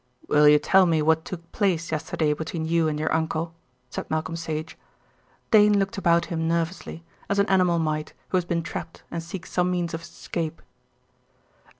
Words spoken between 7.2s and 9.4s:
as an animal might who has been trapped and